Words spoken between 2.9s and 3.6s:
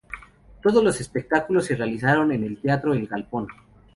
El Galpón.